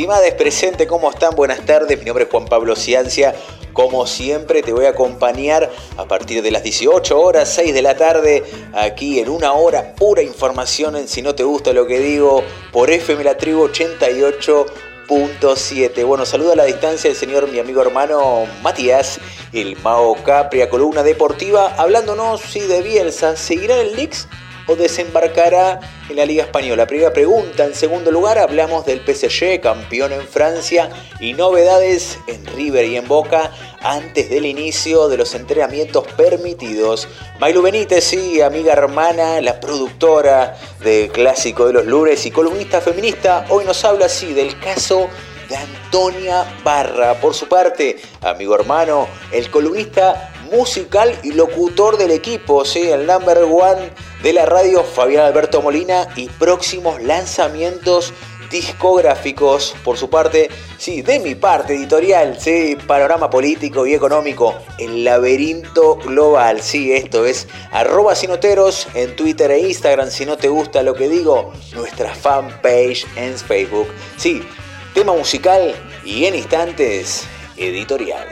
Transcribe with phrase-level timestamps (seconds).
[0.00, 1.36] estimadas, presentes, ¿cómo están?
[1.36, 3.34] Buenas tardes, mi nombre es Juan Pablo Ciancia.
[3.74, 7.94] Como siempre te voy a acompañar a partir de las 18 horas, 6 de la
[7.94, 12.42] tarde, aquí en una hora, pura información en Si no te gusta lo que digo,
[12.72, 16.06] por FM La Tribu 88.7.
[16.06, 19.20] Bueno, saludo a la distancia el señor, mi amigo hermano Matías,
[19.52, 23.36] el Mao Capria, columna deportiva, hablándonos sí, de Bielsa.
[23.36, 24.28] ¿Seguirá el Leaks
[24.66, 26.86] o desembarcará en la Liga Española?
[26.86, 27.64] Primera pregunta.
[27.64, 33.08] En segundo lugar, hablamos del PSG, campeón en Francia, y novedades en River y en
[33.08, 33.50] Boca
[33.82, 37.08] antes del inicio de los entrenamientos permitidos.
[37.38, 43.46] Mailu Benítez, sí, amiga hermana, la productora de Clásico de los Lunes y columnista feminista,
[43.48, 45.08] hoy nos habla así del caso
[45.48, 47.14] de Antonia Barra.
[47.20, 52.90] Por su parte, amigo hermano, el columnista musical y locutor del equipo, ¿sí?
[52.90, 53.90] el number one
[54.22, 58.12] de la radio, Fabián Alberto Molina, y próximos lanzamientos
[58.50, 65.04] discográficos, por su parte, sí, de mi parte editorial, sí, panorama político y económico, el
[65.04, 70.82] laberinto global, sí, esto es arroba sinoteros en Twitter e Instagram, si no te gusta
[70.82, 74.42] lo que digo, nuestra fanpage en Facebook, sí,
[74.94, 75.74] tema musical
[76.04, 77.24] y en instantes,
[77.56, 78.26] editorial.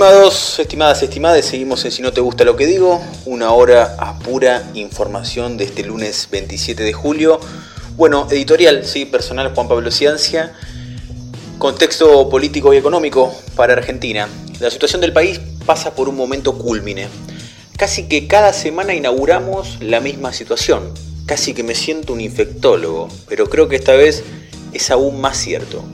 [0.00, 4.18] Estimados, estimadas, estimadas, seguimos en Si no te gusta lo que digo, una hora a
[4.18, 7.38] pura información de este lunes 27 de julio.
[7.98, 10.54] Bueno, editorial, sí, personal Juan Pablo Ciencia,
[11.58, 14.26] contexto político y económico para Argentina.
[14.58, 17.08] La situación del país pasa por un momento cúlmine.
[17.76, 20.94] Casi que cada semana inauguramos la misma situación.
[21.26, 24.24] Casi que me siento un infectólogo, pero creo que esta vez
[24.72, 25.84] es aún más cierto.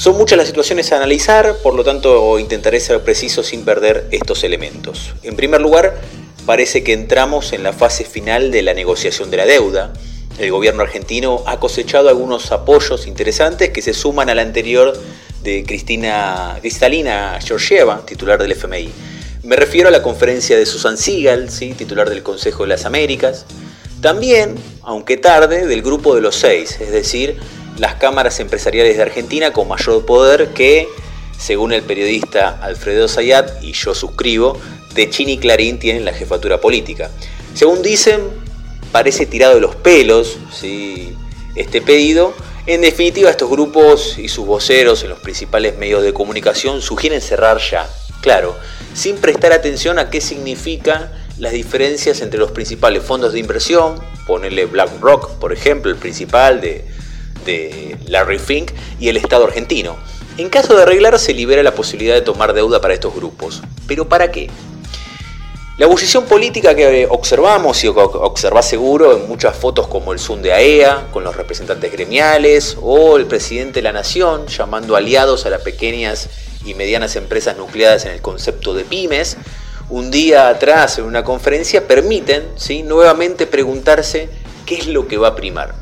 [0.00, 4.44] Son muchas las situaciones a analizar, por lo tanto intentaré ser preciso sin perder estos
[4.44, 5.12] elementos.
[5.22, 6.00] En primer lugar,
[6.46, 9.92] parece que entramos en la fase final de la negociación de la deuda.
[10.38, 14.98] El gobierno argentino ha cosechado algunos apoyos interesantes que se suman al anterior
[15.42, 18.90] de Cristina Cristalina Georgieva, titular del FMI.
[19.42, 21.74] Me refiero a la conferencia de Susan Siegel, ¿sí?
[21.74, 23.44] titular del Consejo de las Américas.
[24.00, 27.36] También, aunque tarde, del Grupo de los Seis, es decir,
[27.80, 30.86] las cámaras empresariales de Argentina con mayor poder que,
[31.38, 34.60] según el periodista Alfredo Zayat, y yo suscribo,
[34.94, 37.10] Techini y Clarín tienen la jefatura política.
[37.54, 38.20] Según dicen,
[38.92, 41.16] parece tirado de los pelos ¿sí?
[41.56, 42.34] este pedido.
[42.66, 47.58] En definitiva, estos grupos y sus voceros en los principales medios de comunicación sugieren cerrar
[47.58, 47.88] ya,
[48.20, 48.54] claro,
[48.92, 54.66] sin prestar atención a qué significa las diferencias entre los principales fondos de inversión, ponerle
[54.66, 56.99] BlackRock, por ejemplo, el principal de
[57.44, 59.96] de Larry Fink y el Estado argentino.
[60.36, 63.62] En caso de arreglar, se libera la posibilidad de tomar deuda para estos grupos.
[63.86, 64.48] ¿Pero para qué?
[65.80, 70.52] La ebullición política que observamos y observás seguro en muchas fotos como el Zoom de
[70.52, 75.50] AEA, e con los representantes gremiales, o el presidente de la Nación llamando aliados a
[75.50, 76.28] las pequeñas
[76.66, 79.38] y medianas empresas nucleadas en el concepto de pymes,
[79.88, 82.82] un día atrás en una conferencia permiten ¿sí?
[82.82, 84.28] nuevamente preguntarse
[84.66, 85.74] qué es lo que va a primar.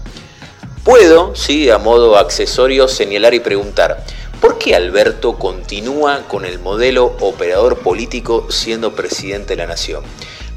[0.85, 4.05] Puedo, sí, a modo accesorio, señalar y preguntar,
[4.41, 10.03] ¿por qué Alberto continúa con el modelo operador político siendo presidente de la nación?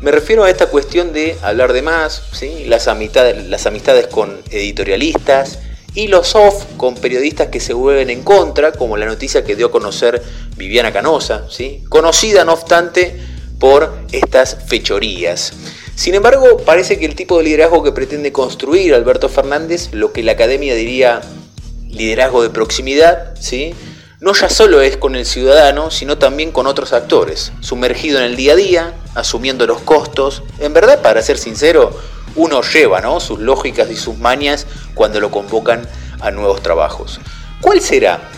[0.01, 2.63] Me refiero a esta cuestión de hablar de más, ¿sí?
[2.65, 5.59] las, amistades, las amistades con editorialistas
[5.93, 9.67] y los off con periodistas que se vuelven en contra, como la noticia que dio
[9.67, 10.23] a conocer
[10.55, 11.83] Viviana Canosa, ¿sí?
[11.89, 13.19] conocida no obstante
[13.59, 15.53] por estas fechorías.
[15.95, 20.23] Sin embargo, parece que el tipo de liderazgo que pretende construir Alberto Fernández, lo que
[20.23, 21.21] la academia diría
[21.89, 23.73] liderazgo de proximidad, ¿sí?
[24.21, 28.35] no ya solo es con el ciudadano, sino también con otros actores, sumergido en el
[28.35, 30.43] día a día, asumiendo los costos.
[30.59, 31.91] En verdad, para ser sincero,
[32.35, 33.19] uno lleva ¿no?
[33.19, 35.87] sus lógicas y sus mañas cuando lo convocan
[36.19, 37.19] a nuevos trabajos.
[37.61, 38.29] ¿Cuál será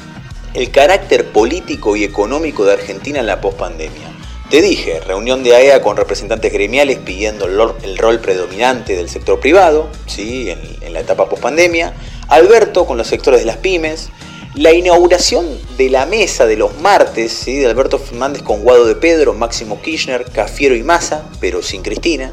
[0.54, 4.13] el carácter político y económico de Argentina en la pospandemia?
[4.54, 9.40] Te dije, reunión de AEA e con representantes gremiales pidiendo el rol predominante del sector
[9.40, 10.52] privado, ¿sí?
[10.52, 11.96] en, la etapa pospandemia,
[12.28, 14.10] Alberto con los sectores de las pymes,
[14.54, 17.58] la inauguración de la mesa de los martes ¿sí?
[17.58, 22.32] de Alberto Fernández con Guado de Pedro, Máximo Kirchner, Cafiero y Massa, pero sin Cristina.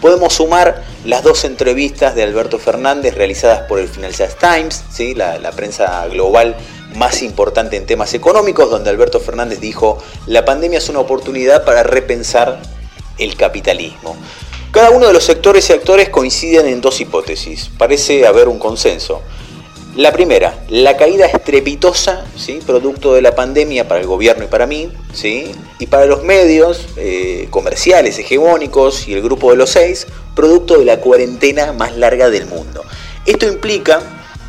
[0.00, 5.12] Podemos sumar las dos entrevistas de Alberto Fernández realizadas por el Financial Times, ¿sí?
[5.12, 6.56] la, la prensa global
[6.98, 11.82] más importante en temas económicos, donde Alberto Fernández dijo, la pandemia es una oportunidad para
[11.82, 12.60] repensar
[13.18, 14.16] el capitalismo.
[14.70, 17.70] Cada uno de los sectores y actores coinciden en dos hipótesis.
[17.78, 19.22] Parece haber un consenso.
[19.96, 22.60] La primera, la caída estrepitosa, ¿sí?
[22.64, 25.50] producto de la pandemia para el gobierno y para mí, ¿sí?
[25.78, 30.84] y para los medios eh, comerciales hegemónicos y el grupo de los seis, producto de
[30.84, 32.84] la cuarentena más larga del mundo.
[33.26, 34.00] Esto implica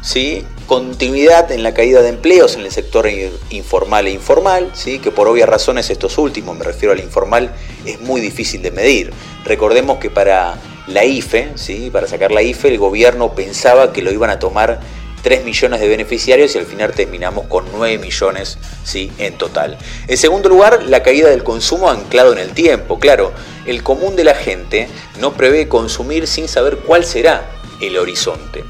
[0.01, 0.45] ¿sí?
[0.69, 3.09] Continuidad en la caída de empleos en el sector
[3.49, 4.99] informal e informal, ¿sí?
[4.99, 9.11] que por obvias razones estos últimos, me refiero al informal, es muy difícil de medir.
[9.45, 11.89] Recordemos que para la IFE, ¿sí?
[11.91, 14.79] para sacar la IFE, el gobierno pensaba que lo iban a tomar
[15.23, 19.11] 3 millones de beneficiarios y al final terminamos con 9 millones ¿sí?
[19.17, 19.75] en total.
[20.07, 22.99] En segundo lugar, la caída del consumo anclado en el tiempo.
[22.99, 23.33] Claro,
[23.65, 24.87] el común de la gente
[25.19, 27.49] no prevé consumir sin saber cuál será
[27.81, 28.63] el horizonte.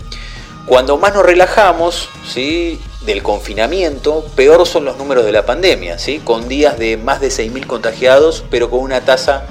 [0.70, 2.80] Cuando más nos relajamos ¿sí?
[3.02, 6.20] del confinamiento, peor son los números de la pandemia, ¿sí?
[6.20, 9.48] con días de más de 6.000 contagiados, pero con una tasa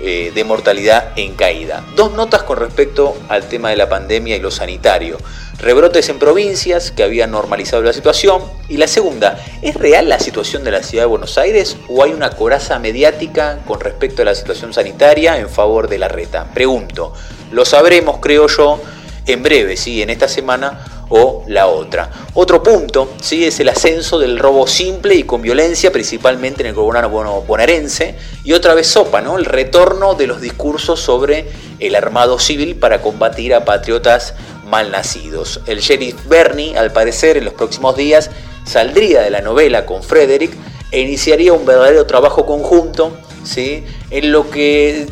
[0.00, 1.84] eh, de mortalidad en caída.
[1.94, 5.18] Dos notas con respecto al tema de la pandemia y lo sanitario.
[5.58, 8.42] Rebrotes en provincias que habían normalizado la situación.
[8.70, 12.12] Y la segunda, ¿es real la situación de la ciudad de Buenos Aires o hay
[12.12, 16.46] una coraza mediática con respecto a la situación sanitaria en favor de la reta?
[16.54, 17.12] Pregunto,
[17.50, 18.80] lo sabremos, creo yo,
[19.26, 20.02] en breve, ¿sí?
[20.02, 22.10] en esta semana o la otra.
[22.34, 23.44] Otro punto ¿sí?
[23.44, 28.52] es el ascenso del robo simple y con violencia, principalmente en el gobierno bonaerense, y
[28.52, 29.38] otra vez sopa, ¿no?
[29.38, 31.46] el retorno de los discursos sobre
[31.78, 35.60] el armado civil para combatir a patriotas malnacidos.
[35.66, 38.30] El sheriff Bernie, al parecer, en los próximos días
[38.64, 40.52] saldría de la novela con Frederick
[40.90, 43.84] e iniciaría un verdadero trabajo conjunto ¿sí?
[44.10, 45.06] en lo que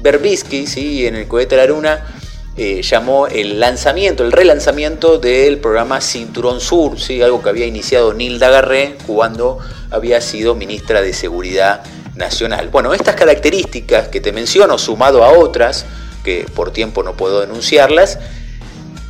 [0.00, 1.06] Berbisky, ¿sí?
[1.06, 2.15] en el cohete de la luna,
[2.58, 7.20] eh, llamó el lanzamiento, el relanzamiento del programa Cinturón Sur, ¿sí?
[7.20, 9.58] algo que había iniciado Nilda Garré cuando
[9.90, 11.82] había sido ministra de Seguridad
[12.14, 12.70] Nacional.
[12.70, 15.84] Bueno, estas características que te menciono, sumado a otras,
[16.24, 18.18] que por tiempo no puedo denunciarlas,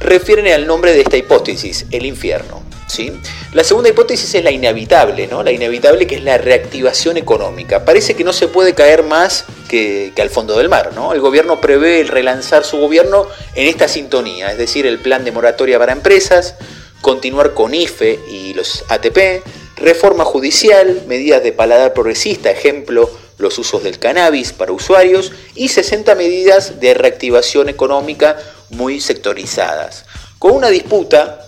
[0.00, 2.62] refieren al nombre de esta hipótesis, el infierno.
[2.88, 3.12] ¿sí?
[3.52, 5.44] La segunda hipótesis es la inevitable, ¿no?
[5.44, 7.84] la inevitable que es la reactivación económica.
[7.84, 10.92] Parece que no se puede caer más que, al fondo del mar.
[10.94, 11.12] ¿no?
[11.12, 15.32] El gobierno prevé el relanzar su gobierno en esta sintonía, es decir, el plan de
[15.32, 16.54] moratoria para empresas,
[17.00, 19.42] continuar con IFE y los ATP,
[19.76, 26.14] reforma judicial, medidas de paladar progresista, ejemplo, los usos del cannabis para usuarios y 60
[26.14, 28.38] medidas de reactivación económica
[28.70, 30.06] muy sectorizadas.
[30.38, 31.45] Con una disputa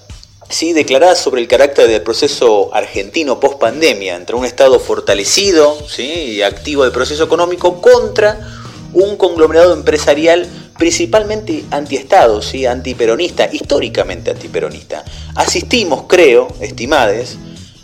[0.49, 0.73] ¿sí?
[0.73, 6.85] declarada sobre el carácter del proceso argentino post pandemia entre un Estado fortalecido y activo
[6.85, 8.41] del proceso económico contra
[8.93, 12.65] un conglomerado empresarial principalmente antiestado, ¿sí?
[12.65, 15.05] antiperonista, históricamente antiperonista.
[15.35, 17.37] Asistimos, creo, estimades,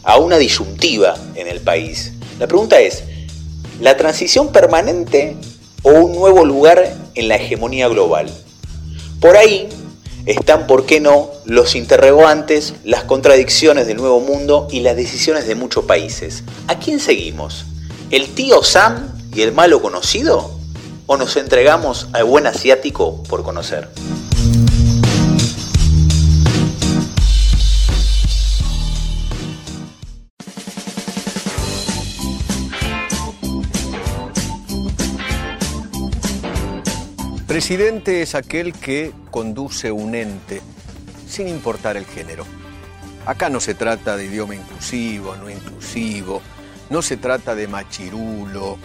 [0.03, 2.13] a una disyuntiva en el país.
[2.39, 3.05] La pregunta es,
[3.81, 5.37] ¿la transición permanente
[5.83, 8.31] o un nuevo lugar en la hegemonía global?
[9.21, 9.69] Por ahí
[10.27, 15.55] están, ¿por qué no?, los interrogantes, las contradicciones del nuevo mundo y las decisiones de
[15.55, 16.45] muchos países.
[16.69, 17.67] ¿A quién seguimos?
[18.11, 20.51] ¿El tío Sam y el malo conocido?
[21.07, 23.89] ¿O nos entregamos al buen asiático por conocer?
[37.55, 40.61] Presidente es aquel que conduce un ente,
[41.29, 42.45] sin importar el género.
[43.27, 46.43] Acá no se trata de idioma inclusivo, no inclusivo,
[46.91, 48.77] no se trata de machirulo,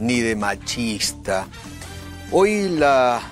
[0.00, 1.46] ni de machista.
[2.32, 3.22] Hoy la,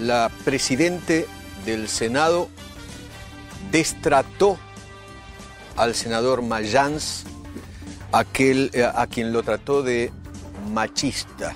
[0.00, 1.28] la presidente
[1.64, 2.48] del Senado
[3.70, 4.58] destrató
[5.76, 7.22] al senador Mayans,
[8.40, 10.10] eh, a quien lo trató de
[10.72, 11.54] machista.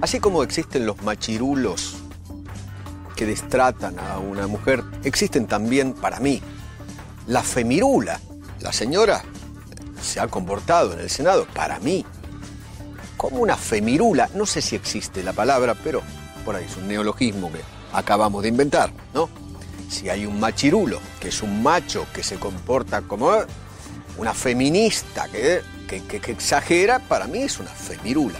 [0.00, 1.96] Así como existen los machirulos
[3.16, 6.40] que destratan a una mujer, existen también para mí
[7.26, 8.18] la femirula.
[8.60, 9.22] La señora
[10.00, 12.06] se ha comportado en el Senado, para mí,
[13.18, 14.30] como una femirula.
[14.34, 16.00] No sé si existe la palabra, pero
[16.46, 17.60] por ahí es un neologismo que
[17.92, 19.28] acabamos de inventar, ¿no?
[19.90, 23.30] Si hay un machirulo, que es un macho que se comporta como
[24.16, 28.38] una feminista que, que exagera, para mí es una femirula.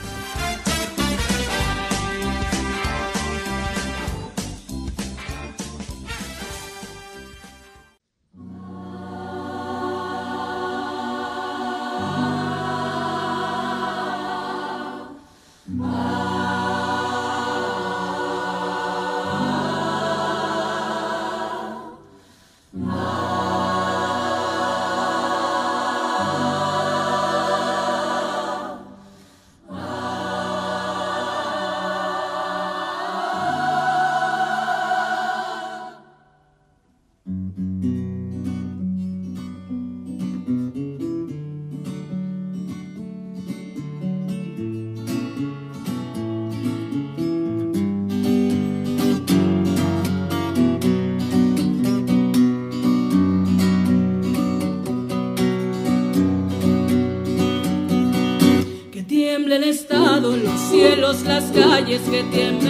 [61.91, 62.70] Las calles, que tiemblen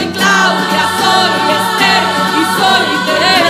[0.00, 2.02] Soy Claudia, soy Esther
[2.32, 3.49] y soy Teresa.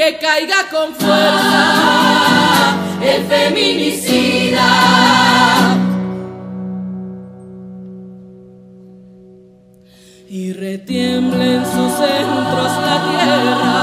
[0.00, 1.64] que caiga con fuerza
[3.02, 4.70] el feminicida.
[10.26, 13.76] Y retiemble en sus centros la tierra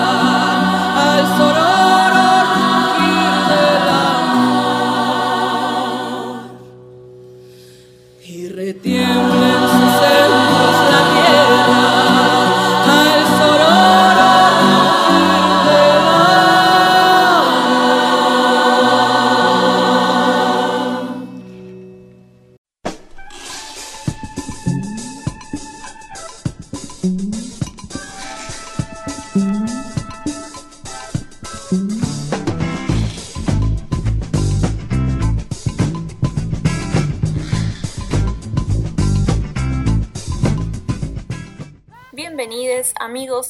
[1.14, 1.77] al sororo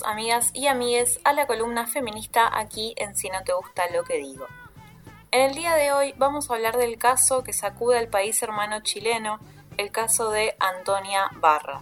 [0.04, 4.17] amigas y amigues a la columna feminista aquí en Si no te gusta lo que
[4.17, 4.45] digo.
[5.32, 8.82] En el día de hoy vamos a hablar del caso que sacude al país hermano
[8.82, 9.39] chileno,
[9.78, 11.82] el caso de Antonia Barra.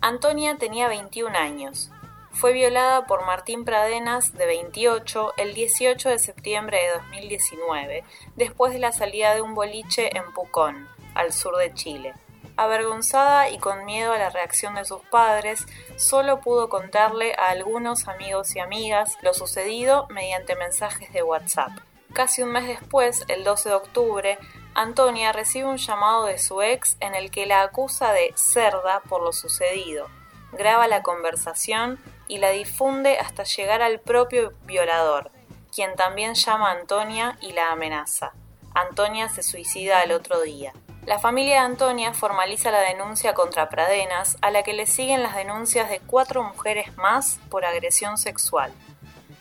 [0.00, 1.90] Antonia tenía 21 años.
[2.32, 8.80] Fue violada por Martín Pradenas, de 28, el 18 de septiembre de 2019, después de
[8.80, 12.14] la salida de un boliche en Pucón, al sur de Chile.
[12.56, 18.06] Avergonzada y con miedo a la reacción de sus padres, solo pudo contarle a algunos
[18.06, 21.72] amigos y amigas lo sucedido mediante mensajes de WhatsApp.
[22.12, 24.38] Casi un mes después, el 12 de octubre,
[24.74, 29.20] Antonia recibe un llamado de su ex en el que la acusa de cerda por
[29.20, 30.06] lo sucedido.
[30.52, 35.32] Graba la conversación y la difunde hasta llegar al propio violador,
[35.74, 38.32] quien también llama a Antonia y la amenaza.
[38.74, 40.72] Antonia se suicida al otro día.
[41.06, 45.36] La familia de Antonia formaliza la denuncia contra Pradenas, a la que le siguen las
[45.36, 48.72] denuncias de cuatro mujeres más por agresión sexual.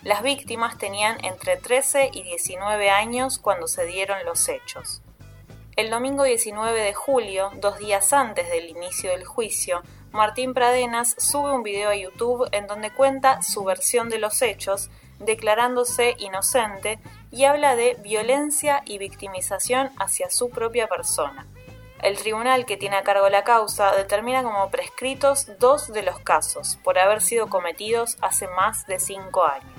[0.04, 5.02] Las víctimas tenían entre 13 y 19 años cuando se dieron los hechos.
[5.78, 11.54] El domingo 19 de julio, dos días antes del inicio del juicio, Martín Pradenas sube
[11.54, 14.90] un video a YouTube en donde cuenta su versión de los hechos,
[15.26, 17.00] declarándose inocente
[17.32, 21.48] y habla de violencia y victimización hacia su propia persona.
[22.02, 26.78] El tribunal que tiene a cargo la causa determina como prescritos dos de los casos
[26.84, 29.72] por haber sido cometidos hace más de cinco años.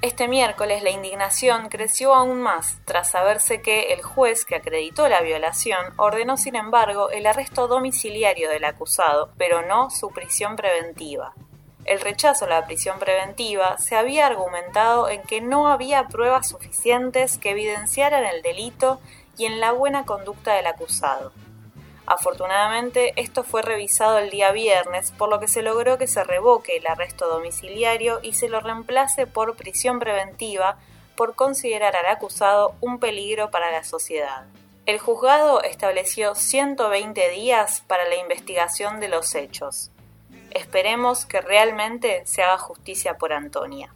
[0.00, 5.20] Este miércoles la indignación creció aún más tras saberse que el juez que acreditó la
[5.22, 11.34] violación ordenó sin embargo el arresto domiciliario del acusado, pero no su prisión preventiva.
[11.88, 17.38] El rechazo a la prisión preventiva se había argumentado en que no había pruebas suficientes
[17.38, 19.00] que evidenciaran el delito
[19.38, 21.32] y en la buena conducta del acusado.
[22.04, 26.76] Afortunadamente, esto fue revisado el día viernes, por lo que se logró que se revoque
[26.76, 30.76] el arresto domiciliario y se lo reemplace por prisión preventiva
[31.16, 34.44] por considerar al acusado un peligro para la sociedad.
[34.84, 39.90] El juzgado estableció 120 días para la investigación de los hechos.
[40.50, 43.92] Esperemos que realmente se haga justicia por Antonia.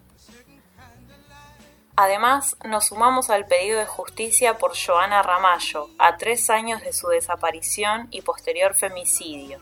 [1.95, 7.09] Además, nos sumamos al pedido de justicia por Joana Ramallo, a tres años de su
[7.09, 9.61] desaparición y posterior femicidio.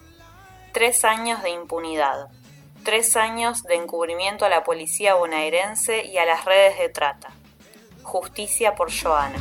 [0.72, 2.29] Tres años de impunidad.
[2.85, 7.31] Tres años de encubrimiento a la policía bonaerense y a las redes de trata.
[8.05, 9.38] Justicia por Joana.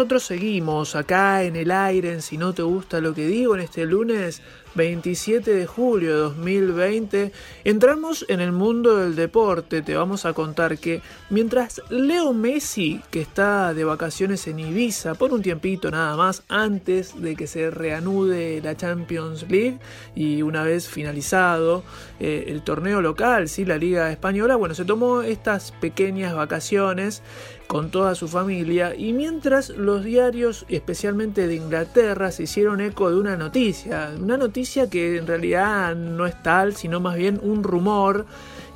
[0.00, 3.84] Nosotros seguimos acá en el aire, Si no te gusta lo que digo, en este
[3.84, 4.40] lunes
[4.74, 7.32] 27 de julio de 2020.
[7.64, 13.20] Entramos en el mundo del deporte, te vamos a contar que mientras Leo Messi, que
[13.20, 18.60] está de vacaciones en Ibiza por un tiempito nada más, antes de que se reanude
[18.62, 19.78] la Champions League
[20.14, 21.82] y una vez finalizado
[22.18, 23.64] eh, el torneo local, ¿sí?
[23.64, 27.22] la Liga Española, bueno, se tomó estas pequeñas vacaciones
[27.66, 33.16] con toda su familia y mientras los diarios, especialmente de Inglaterra, se hicieron eco de
[33.16, 34.59] una noticia, una noticia
[34.90, 38.26] que en realidad no es tal, sino más bien un rumor,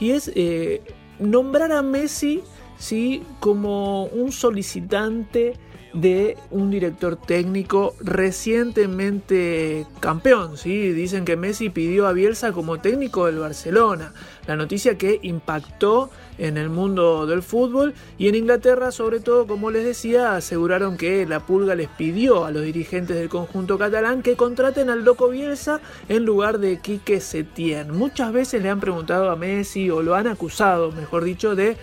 [0.01, 0.83] y es eh,
[1.19, 2.43] nombrar a Messi
[2.79, 3.23] ¿sí?
[3.41, 5.55] como un solicitante
[5.95, 10.59] de un director técnico recientemente campeón.
[10.59, 10.93] ¿sí?
[10.93, 14.13] Dicen que Messi pidió a Bielsa como técnico del Barcelona.
[14.47, 19.71] La noticia que impactó en el mundo del fútbol y en Inglaterra sobre todo, como
[19.71, 24.37] les decía, aseguraron que la pulga les pidió a los dirigentes del conjunto catalán que
[24.37, 27.93] contraten al loco Bielsa en lugar de Quique Setién.
[27.93, 31.77] Muchas veces le han preguntado a Messi o lo han acusado, mejor dicho, de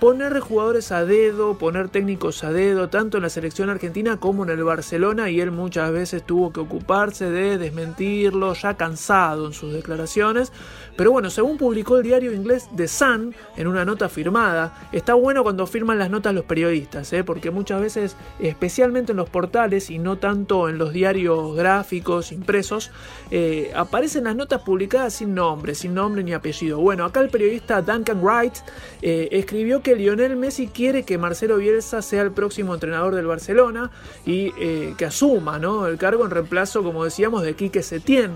[0.00, 4.50] poner jugadores a dedo, poner técnicos a dedo, tanto en la selección argentina como en
[4.50, 9.74] el Barcelona, y él muchas veces tuvo que ocuparse de desmentirlo, ya cansado en sus
[9.74, 10.52] declaraciones.
[10.96, 15.42] Pero bueno, según publicó el diario inglés The Sun en una nota firmada, está bueno
[15.42, 17.22] cuando firman las notas los periodistas, ¿eh?
[17.22, 22.90] porque muchas veces, especialmente en los portales y no tanto en los diarios gráficos impresos,
[23.30, 26.78] eh, aparecen las notas publicadas sin nombre, sin nombre ni apellido.
[26.80, 28.54] Bueno, acá el periodista Duncan Wright
[29.02, 33.90] eh, escribió que Lionel Messi quiere que Marcelo Bielsa sea el próximo entrenador del Barcelona
[34.24, 35.86] y eh, que asuma ¿no?
[35.86, 38.32] el cargo en reemplazo, como decíamos, de Quique Setién.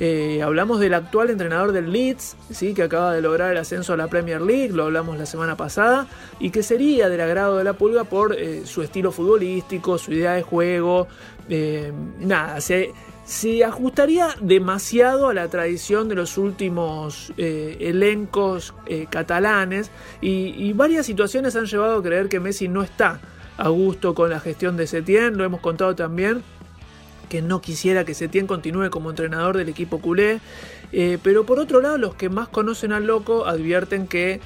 [0.00, 2.72] Eh, hablamos del actual entrenador del Leeds, ¿sí?
[2.72, 6.06] que acaba de lograr el ascenso a la Premier League, lo hablamos la semana pasada,
[6.38, 10.34] y que sería del agrado de la pulga por eh, su estilo futbolístico, su idea
[10.34, 11.08] de juego.
[12.20, 12.92] Nada, se,
[13.28, 18.72] se ajustaría demasiado a la tradición de los últimos elencos
[19.10, 19.90] catalanes
[20.22, 23.20] y, y varias situaciones han llevado a creer que Messi no está
[23.58, 26.42] a gusto con la gestión de Setién, lo hemos contado también
[27.28, 30.40] que no quisiera que Setién continúe como entrenador del equipo culé.
[30.92, 34.40] Eh, pero por otro lado, los que más conocen al loco advierten que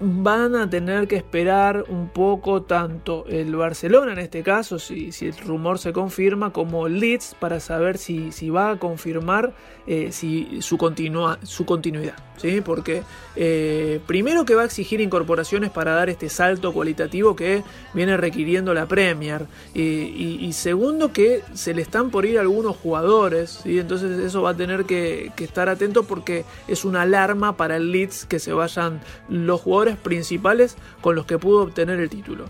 [0.00, 5.26] van a tener que esperar un poco tanto el Barcelona en este caso, si, si
[5.26, 9.52] el rumor se confirma, como el Leeds para saber si, si va a confirmar
[9.86, 12.16] eh, si su, continua, su continuidad.
[12.38, 12.62] ¿sí?
[12.62, 13.02] Porque
[13.36, 18.72] eh, primero que va a exigir incorporaciones para dar este salto cualitativo que viene requiriendo
[18.72, 19.46] la Premier.
[19.74, 23.60] y, segundo que se le están por ir algunos jugadores.
[23.62, 23.78] ¿sí?
[23.78, 27.92] Entonces eso va a tener que, que estar atento porque es una alarma para el
[27.92, 32.46] Leeds que se vayan los jugadores principales con los que pudo obtener el título.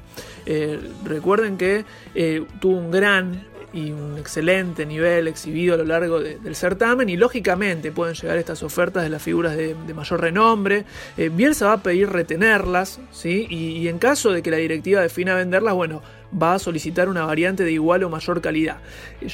[0.47, 6.21] Eh, recuerden que eh, tuvo un gran y un excelente nivel exhibido a lo largo
[6.21, 10.85] del certamen y lógicamente pueden llegar estas ofertas de las figuras de, mayor renombre.
[11.17, 13.49] Eh, Bielsa va a pedir retenerlas, ¿sí?
[13.51, 17.25] Y, y, en caso de que la directiva defina venderlas, bueno, va a solicitar una
[17.25, 18.79] variante de igual o mayor calidad.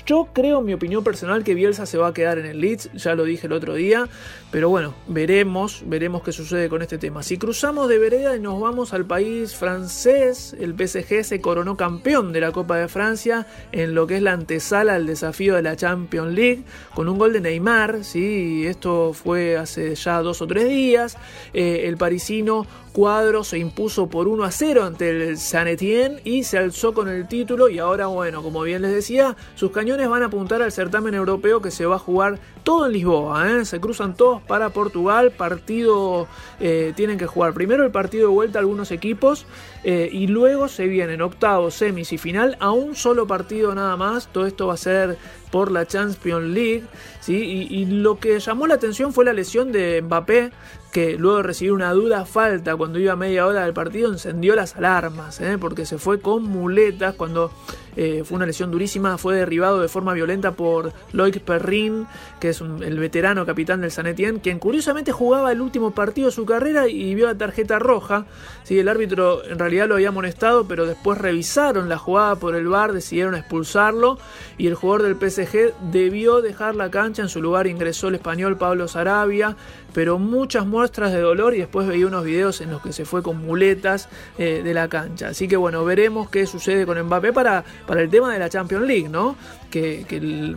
[0.06, 2.90] Yo creo, en mi opinión personal, que Bielsa se va a quedar en el Leeds,
[2.94, 4.08] ya lo dije el otro día,
[4.50, 7.22] pero bueno, veremos, veremos qué sucede con este tema.
[7.22, 12.32] Si cruzamos de vereda y nos vamos al país francés, el PSG se coronó campeón
[12.32, 15.76] de la Copa de Francia en lo que es la antesala al desafío de la
[15.76, 16.62] Champions League,
[16.94, 18.66] con un gol de Neymar, ¿sí?
[18.66, 21.16] esto fue hace ya dos o tres días,
[21.52, 26.42] eh, el parisino Cuadro se impuso por 1 a 0 ante el San Etienne y
[26.42, 30.24] se alzó con el título y ahora bueno, como bien les decía, sus cañones van
[30.24, 33.64] a apuntar al certamen europeo que se va a jugar todo en Lisboa, ¿eh?
[33.64, 36.26] se cruzan todos para Portugal, partido
[36.58, 39.46] eh, tienen que jugar primero el partido de vuelta algunos equipos
[39.84, 44.26] eh, y luego se vienen octavos, semis y final a un solo partido nada más,
[44.32, 45.16] todo esto va a ser
[45.52, 46.84] por la Champions League,
[47.20, 47.36] ¿sí?
[47.70, 50.50] y, y lo que llamó la atención fue la lesión de Mbappé,
[50.92, 54.54] que luego de recibir una dura falta cuando iba a media hora del partido encendió
[54.54, 55.56] las alarmas, ¿eh?
[55.58, 57.52] porque se fue con muletas cuando
[57.96, 62.06] eh, fue una lesión durísima, fue derribado de forma violenta por Loic Perrin,
[62.38, 66.32] que es el veterano capitán del San Etienne, quien curiosamente jugaba el último partido de
[66.32, 68.26] su carrera y vio la tarjeta roja.
[68.62, 72.68] Sí, el árbitro en realidad lo había amonestado, pero después revisaron la jugada por el
[72.68, 74.18] VAR, decidieron expulsarlo
[74.56, 77.22] y el jugador del PSG debió dejar la cancha.
[77.22, 79.56] En su lugar ingresó el español Pablo Sarabia,
[79.92, 83.22] pero muchas muestras de dolor y después veía unos videos en los que se fue
[83.22, 85.28] con muletas eh, de la cancha.
[85.28, 88.86] Así que bueno, veremos qué sucede con Mbappé para, para el tema de la Champions
[88.86, 89.36] League, ¿no?
[89.70, 90.04] Que,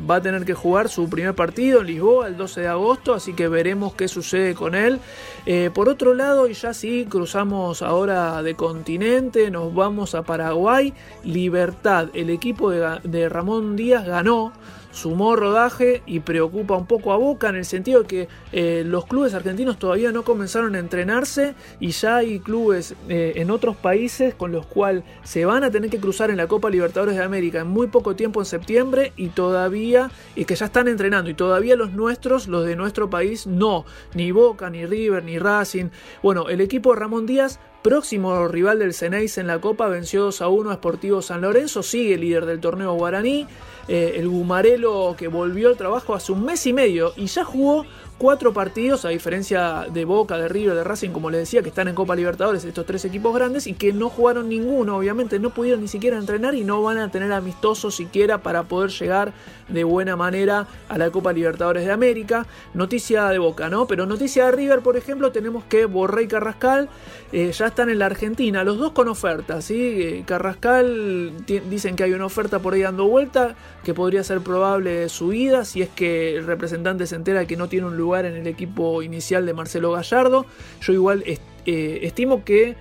[0.10, 3.34] va a tener que jugar su primer partido en Lisboa el 12 de agosto, así
[3.34, 5.00] que veremos qué sucede con él.
[5.46, 10.94] Eh, por otro lado, y ya sí, cruzamos ahora de continente, nos vamos a Paraguay.
[11.24, 14.52] Libertad, el equipo de, de Ramón Díaz ganó
[14.94, 19.06] sumó rodaje y preocupa un poco a Boca en el sentido de que eh, los
[19.06, 24.36] clubes argentinos todavía no comenzaron a entrenarse y ya hay clubes eh, en otros países
[24.36, 27.62] con los cuales se van a tener que cruzar en la Copa Libertadores de América
[27.62, 31.76] en muy poco tiempo en septiembre y todavía y que ya están entrenando y todavía
[31.76, 35.90] los nuestros, los de nuestro país no, ni Boca, ni River, ni Racing.
[36.22, 40.42] Bueno, el equipo de Ramón Díaz próximo rival del Ceneis en la Copa, venció 2
[40.42, 43.46] a 1 a Sportivo San Lorenzo, sigue líder del torneo guaraní.
[43.90, 47.86] Eh, el Gumarelo que volvió al trabajo hace un mes y medio y ya jugó
[48.18, 51.90] cuatro partidos, a diferencia de Boca, de River, de Racing, como les decía, que están
[51.90, 55.82] en Copa Libertadores, estos tres equipos grandes, y que no jugaron ninguno, obviamente, no pudieron
[55.82, 59.34] ni siquiera entrenar y no van a tener amistosos siquiera para poder llegar
[59.68, 62.46] de buena manera a la Copa Libertadores de América.
[62.74, 63.88] Noticia de Boca, ¿no?
[63.88, 66.88] Pero noticia de River, por ejemplo, tenemos que Borré y Carrascal
[67.34, 69.76] eh, ya están en la Argentina, los dos con ofertas, ¿sí?
[69.80, 71.34] Eh, Carrascal
[71.72, 75.66] dicen que hay una oferta por ahí dando vuelta, que podría ser probable su ida,
[75.66, 79.02] si es que el representante se entera que no tiene un lugar en el equipo
[79.02, 80.46] inicial de Marcelo Gallardo.
[80.82, 82.76] Yo igual eh, estimo que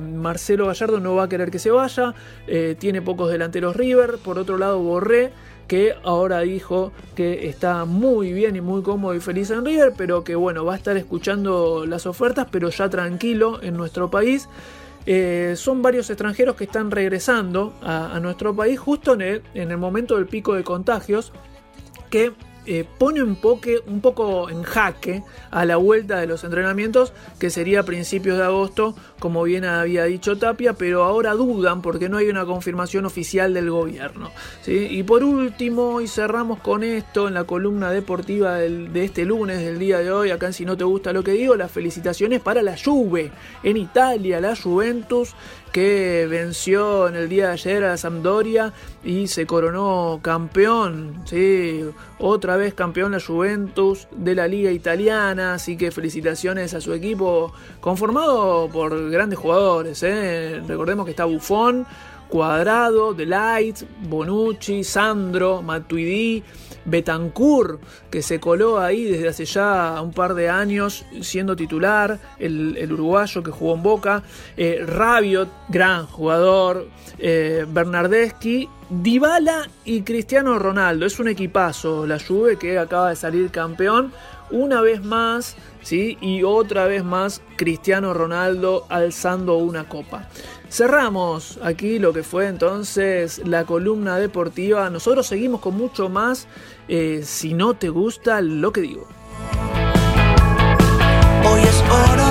[0.00, 2.12] Marcelo Gallardo no va a querer que se vaya,
[2.78, 5.30] tiene pocos delanteros River, por otro lado Borré
[5.68, 10.24] que ahora dijo que está muy bien y muy cómodo y feliz en River, pero
[10.24, 14.48] que bueno, va a estar escuchando las ofertas, pero ya tranquilo en nuestro país.
[15.04, 19.78] Eh, son varios extranjeros que están regresando a, nuestro país justo en el, en el,
[19.78, 21.32] momento del pico de contagios,
[22.10, 22.32] que
[22.70, 27.82] eh, pone un, poco en jaque a la vuelta de los entrenamientos, que sería a
[27.84, 32.44] principios de agosto, como bien había dicho Tapia, pero ahora dudan porque no hay una
[32.44, 34.32] confirmación oficial del gobierno.
[34.66, 39.78] Y por último, y cerramos con esto en la columna deportiva de este lunes, del
[39.78, 42.60] día de hoy, acá en Si no te gusta lo que digo, las felicitaciones para
[42.60, 45.34] la Juve en Italia, la Juventus
[45.78, 48.72] que venció en el día de ayer a Sampdoria
[49.04, 51.84] y se coronó campeón, ¿sí?
[52.18, 57.52] otra vez campeón la Juventus de la liga italiana, así que felicitaciones a su equipo
[57.80, 60.60] conformado por grandes jugadores, ¿eh?
[60.66, 61.86] recordemos que está Buffon,
[62.28, 66.42] Cuadrado, Delight, Bonucci, Sandro, Matuidi,
[66.84, 72.88] Betancourt, que se coló ahí desde hace ya un par de años siendo titular, el,
[72.92, 74.22] uruguayo que jugó en Boca,
[74.56, 76.88] eh, Rabiot, gran jugador,
[77.18, 81.06] eh, Bernardeschi, Dybala y Cristiano Ronaldo.
[81.06, 84.12] Es un equipazo la Juve que acaba de salir campeón
[84.50, 86.16] una vez más, ¿sí?
[86.20, 90.28] Y otra vez más Cristiano Ronaldo alzando una copa.
[90.70, 94.90] Cerramos aquí lo que fue entonces la columna deportiva.
[94.90, 96.46] Nosotros seguimos con mucho más.
[96.88, 99.08] Eh, si no te gusta lo que digo.
[101.44, 102.27] Hoy es oro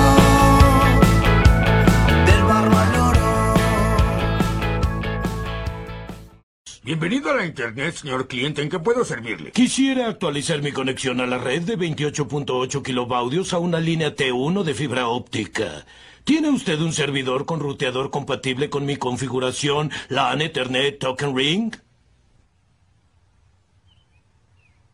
[6.84, 8.62] Bienvenido a la Internet, señor cliente.
[8.62, 9.50] ¿En qué puedo servirle?
[9.50, 14.74] Quisiera actualizar mi conexión a la red de 28.8 kilobaudios a una línea T1 de
[14.74, 15.84] fibra óptica.
[16.22, 21.74] ¿Tiene usted un servidor con ruteador compatible con mi configuración LAN Ethernet Token Ring?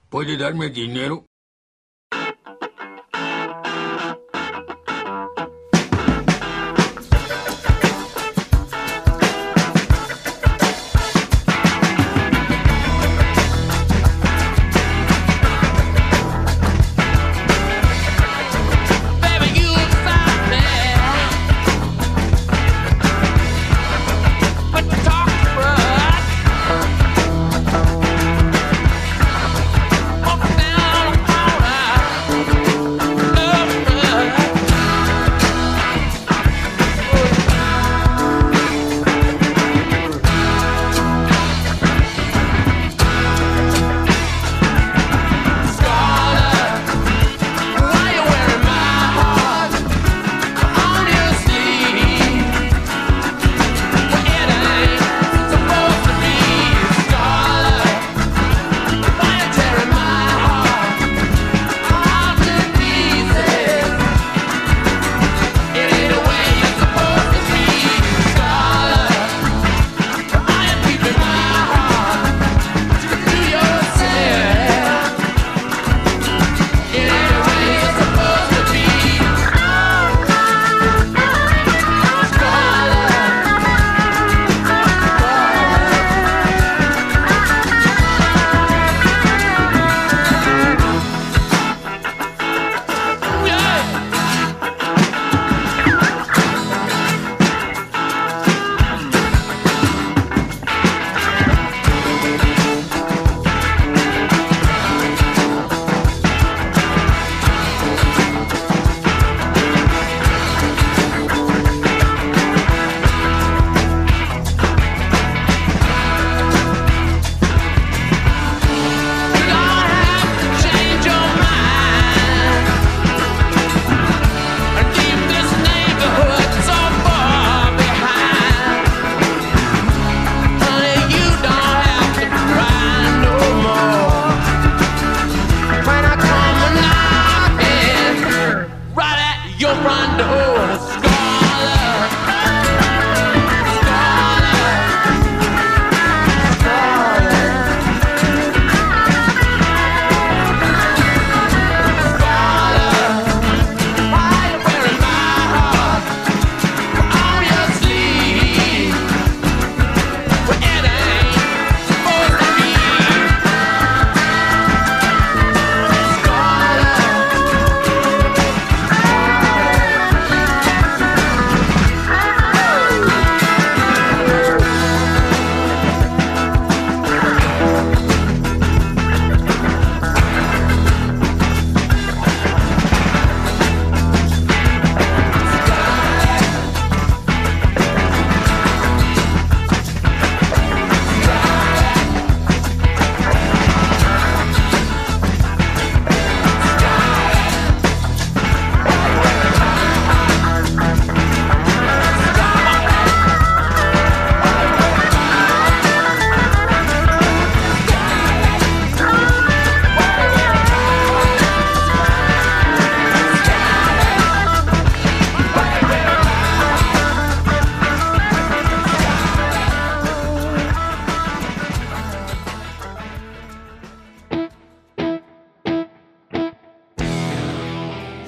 [0.08, 1.26] ¿Puede darme dinero?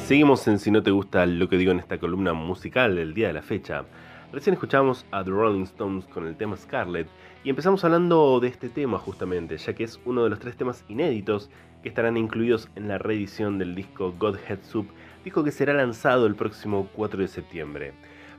[0.07, 3.27] Seguimos en Si no te gusta lo que digo en esta columna musical del día
[3.27, 3.83] de la fecha.
[4.33, 7.09] Recién escuchamos a The Rolling Stones con el tema Scarlet
[7.43, 10.85] y empezamos hablando de este tema justamente, ya que es uno de los tres temas
[10.89, 11.51] inéditos
[11.83, 14.87] que estarán incluidos en la reedición del disco Godhead Soup,
[15.25, 17.93] disco que será lanzado el próximo 4 de septiembre.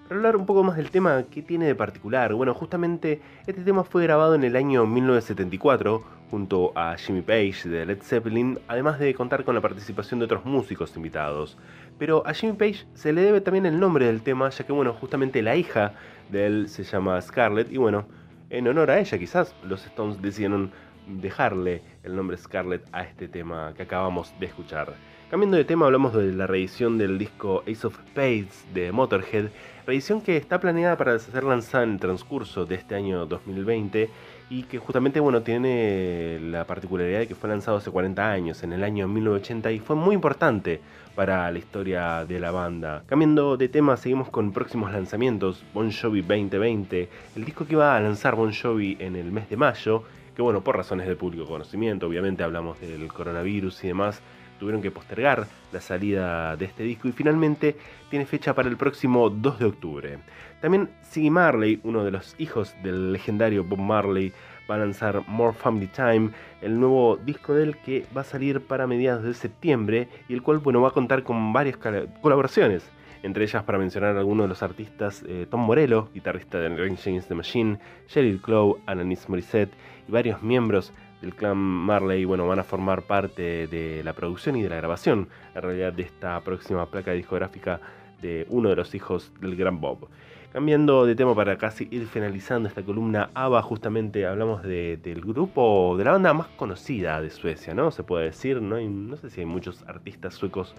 [0.07, 2.33] Para hablar un poco más del tema, ¿qué tiene de particular?
[2.33, 7.85] Bueno, justamente este tema fue grabado en el año 1974 junto a Jimmy Page de
[7.85, 11.57] Led Zeppelin, además de contar con la participación de otros músicos invitados.
[11.97, 14.93] Pero a Jimmy Page se le debe también el nombre del tema, ya que bueno,
[14.93, 15.93] justamente la hija
[16.29, 18.07] de él se llama Scarlett y bueno,
[18.49, 20.71] en honor a ella quizás los Stones decidieron
[21.07, 24.93] dejarle el nombre Scarlett a este tema que acabamos de escuchar.
[25.29, 29.49] Cambiando de tema, hablamos de la reedición del disco Ace of Spades de Motorhead,
[29.85, 34.09] reedición que está planeada para ser lanzada en el transcurso de este año 2020
[34.49, 38.73] y que justamente bueno, tiene la particularidad de que fue lanzado hace 40 años, en
[38.73, 40.79] el año 1980, y fue muy importante
[41.15, 43.03] para la historia de la banda.
[43.07, 47.99] Cambiando de tema, seguimos con próximos lanzamientos, Bon Jovi 2020, el disco que iba a
[47.99, 50.03] lanzar Bon Jovi en el mes de mayo,
[50.35, 54.21] que bueno, por razones de público conocimiento, obviamente hablamos del coronavirus y demás,
[54.57, 57.75] tuvieron que postergar la salida de este disco y finalmente
[58.09, 60.17] tiene fecha para el próximo 2 de octubre.
[60.61, 64.33] También Siggy Marley, uno de los hijos del legendario Bob Marley,
[64.69, 66.31] va a lanzar More Family Time,
[66.61, 70.41] el nuevo disco de él que va a salir para mediados de septiembre y el
[70.41, 71.77] cual bueno, va a contar con varias
[72.21, 72.89] colaboraciones.
[73.23, 77.27] Entre ellas, para mencionar algunos de los artistas, eh, Tom Morello, guitarrista de Rage Against
[77.27, 79.73] the Machine, Sheryl Crow, Alanis Morissette
[80.07, 84.63] y varios miembros del clan Marley, bueno, van a formar parte de la producción y
[84.63, 87.79] de la grabación, en realidad, de esta próxima placa discográfica
[88.21, 90.07] de uno de los hijos del gran Bob.
[90.53, 96.05] Cambiando de tema para casi ir finalizando esta columna ABBA, justamente hablamos del grupo, de
[96.05, 97.91] la banda más conocida de Suecia, ¿no?
[97.91, 99.17] Se puede decir, ¿no?
[99.17, 100.73] sé si hay muchos artistas suecos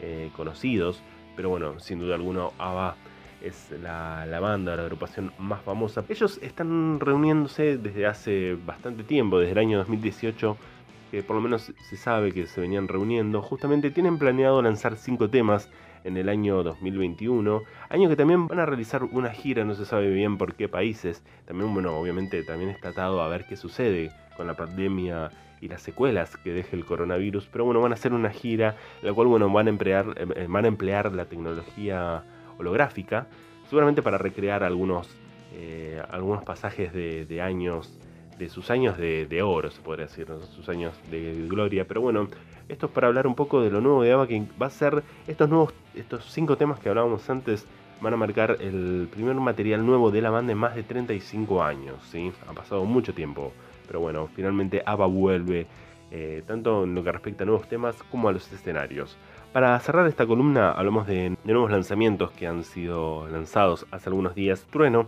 [0.00, 1.02] eh, conocidos,
[1.36, 2.96] pero bueno, sin duda alguna ABBA
[3.44, 6.04] es la, la, banda, la agrupación más famosa.
[6.08, 10.56] Ellos están reuniéndose desde hace bastante tiempo, desde el año 2018,
[11.10, 13.42] que por lo menos se sabe que se venían reuniendo.
[13.42, 15.70] Justamente tienen planeado lanzar cinco temas
[16.04, 20.10] en el año 2021, año que también van a realizar una gira, no se sabe
[20.10, 21.22] bien por qué países.
[21.46, 25.30] También, bueno, obviamente también está atado a ver qué sucede con la pandemia
[25.60, 29.12] y las secuelas que deje el coronavirus, pero bueno, van a hacer una gira, la
[29.14, 32.22] cual, bueno, van a emplear, eh, van a emplear la tecnología
[32.58, 33.26] holográfica,
[33.68, 35.08] seguramente para recrear algunos,
[35.54, 37.98] eh, algunos pasajes de, años,
[38.38, 41.86] de sus años de, oro, se podría decir, sus años de gloria.
[41.86, 42.28] Pero bueno,
[42.68, 45.02] esto es para hablar un poco de lo nuevo de ABBA, que va a ser
[45.26, 47.66] estos nuevos, estos cinco temas que hablábamos antes,
[48.00, 51.96] van a marcar el primer material nuevo de la banda en más de 35 años,
[52.10, 52.32] ¿sí?
[52.48, 53.52] Ha pasado mucho tiempo,
[53.86, 55.66] pero bueno, finalmente ABBA vuelve,
[56.10, 59.16] eh, tanto en lo que respecta a nuevos temas como a los escenarios.
[59.54, 64.66] Para cerrar esta columna hablamos de, nuevos lanzamientos que han sido lanzados hace algunos días.
[64.68, 65.06] Trueno,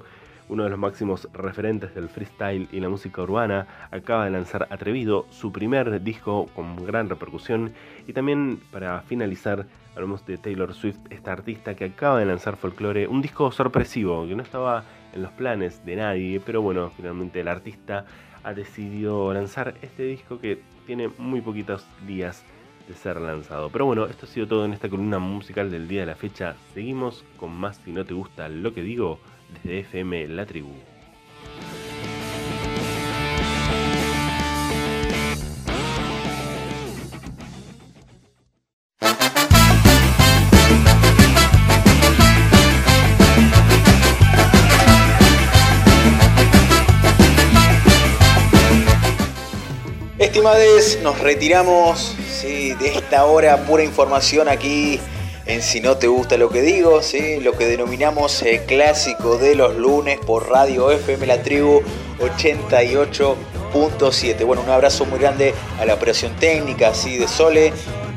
[0.49, 5.27] uno de los máximos referentes del freestyle y la música urbana, acaba de lanzar Atrevido,
[5.31, 7.73] su primer disco con gran repercusión.
[8.07, 9.67] Y también para finalizar
[9.97, 14.37] hablamos de Taylor Swift, esta artista que acaba de lanzar Folklore, un disco sorpresivo que
[14.37, 18.07] no estaba en los planes de nadie, pero bueno, finalmente el artista
[18.45, 22.45] ha decidido lanzar este disco que tiene muy poquitos días
[22.89, 23.71] de ser lanzado.
[23.71, 26.57] Pero bueno, esto ha sido todo en esta columna musical del día de la fecha.
[26.75, 29.19] Seguimos con más si no te gusta lo que digo
[29.53, 30.96] desde FM La Tribu.
[51.03, 55.01] Nos retiramos de esta hora pura información aquí
[55.47, 57.01] en Si no te gusta lo que digo,
[57.41, 61.83] lo que denominamos el clásico de los lunes por Radio FM La Tribu
[62.21, 64.47] 88.7.
[64.47, 67.17] Bueno, un abrazo muy grande a la operación técnica ¿sí?
[67.17, 67.73] de Sole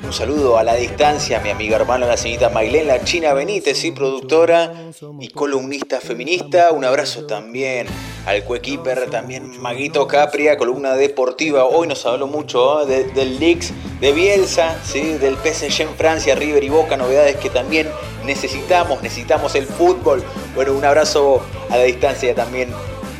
[0.09, 3.79] un saludo a la distancia a mi amiga hermana, la señorita Mailén La China Benítez,
[3.95, 4.73] productora
[5.19, 6.71] y columnista feminista.
[6.71, 7.85] Un abrazo también
[8.25, 11.65] al coequiper, también Maguito Capria, columna deportiva.
[11.65, 13.03] Hoy nos habló mucho ¿eh?
[13.13, 15.13] del Leaks de Bielsa, ¿sí?
[15.13, 17.87] del PSG en Francia, River y Boca, novedades que también
[18.25, 20.23] necesitamos, necesitamos el fútbol.
[20.55, 22.69] Bueno, un abrazo a la distancia también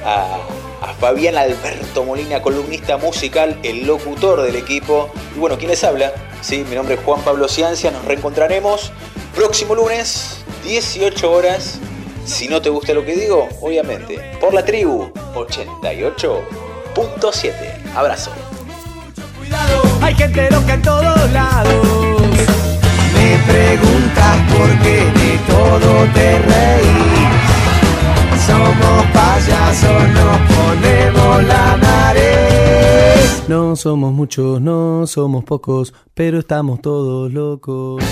[0.06, 0.38] a,
[0.82, 5.10] a Fabián Alberto Molina, columnista musical, el locutor del equipo.
[5.36, 6.14] Y bueno, ¿quién les habla?
[6.42, 8.92] Sí, mi nombre es Juan Pablo Ciancia, nos reencontraremos
[9.36, 11.80] próximo lunes, 18 horas.
[12.30, 17.96] Si no te gusta lo que digo, obviamente, por la tribu 88.7.
[17.96, 18.32] Abrazo.
[20.02, 21.86] Hay gente loca en todos lados.
[23.14, 24.00] Me pregunto
[25.80, 27.30] haciéndote reír.
[28.46, 33.44] Somos payasos, nos ponemos la nariz.
[33.48, 38.04] No somos muchos, no somos pocos, pero estamos todos locos.